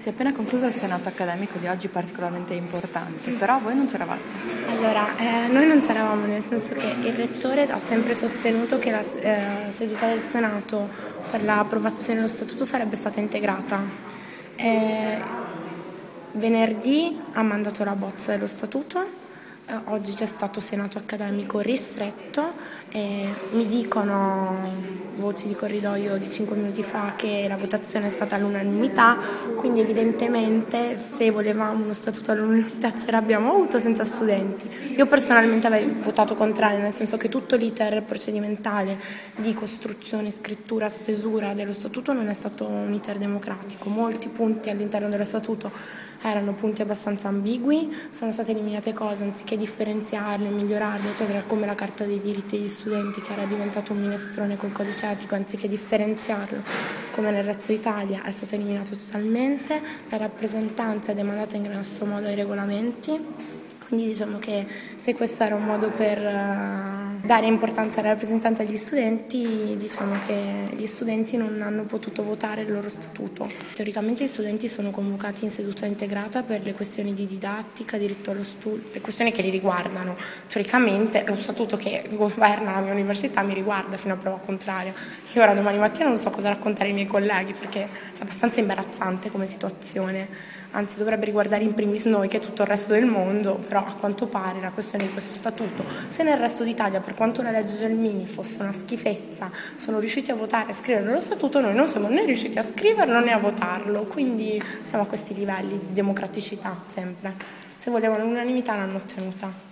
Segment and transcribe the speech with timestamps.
[0.00, 4.22] Si è appena concluso il senato accademico di oggi particolarmente importante, però voi non c'eravate.
[4.70, 9.00] Allora, eh, noi non c'eravamo nel senso che il rettore ha sempre sostenuto che la
[9.02, 10.88] eh, seduta del senato
[11.30, 13.78] per l'approvazione dello statuto sarebbe stata integrata.
[14.56, 15.18] Eh,
[16.32, 19.20] venerdì ha mandato la bozza dello statuto
[19.70, 22.54] eh, oggi c'è stato senato accademico ristretto
[22.88, 24.58] e mi dicono
[25.20, 29.18] voci di corridoio di 5 minuti fa che la votazione è stata all'unanimità,
[29.54, 34.94] quindi evidentemente se volevamo uno statuto all'unanimità ce l'abbiamo avuto senza studenti.
[34.96, 38.98] Io personalmente avevo votato contrario, nel senso che tutto l'iter procedimentale
[39.36, 43.88] di costruzione, scrittura, stesura dello statuto non è stato un iter democratico.
[43.90, 45.70] Molti punti all'interno dello statuto
[46.22, 52.04] erano punti abbastanza ambigui, sono state eliminate cose anziché differenziarle, migliorarle, eccetera, come la carta
[52.04, 56.62] dei diritti degli studenti che era diventato un minestrone col codice etico, anziché differenziarlo
[57.12, 62.26] come nel resto d'Italia è stato eliminato totalmente, la rappresentanza è demandata in grosso modo
[62.26, 63.18] ai regolamenti.
[63.86, 66.99] Quindi diciamo che se questo era un modo per uh,
[67.30, 72.72] dare importanza alla rappresentanza degli studenti, diciamo che gli studenti non hanno potuto votare il
[72.72, 73.48] loro statuto.
[73.72, 78.42] Teoricamente gli studenti sono convocati in seduta integrata per le questioni di didattica, diritto allo
[78.42, 80.16] studio, le questioni che li riguardano.
[80.48, 84.92] Teoricamente lo statuto che governa la mia università mi riguarda fino a prova contraria.
[85.32, 87.88] Io ora domani mattina non so cosa raccontare ai miei colleghi perché è
[88.22, 93.06] abbastanza imbarazzante come situazione anzi dovrebbe riguardare in primis noi che tutto il resto del
[93.06, 97.14] mondo, però a quanto pare la questione di questo statuto, se nel resto d'Italia per
[97.20, 101.60] quanto la legge Gelmini fosse una schifezza, sono riusciti a votare e scrivere lo statuto,
[101.60, 105.78] noi non siamo né riusciti a scriverlo né a votarlo, quindi siamo a questi livelli
[105.78, 107.34] di democraticità sempre.
[107.66, 109.69] Se volevano l'unanimità l'hanno ottenuta.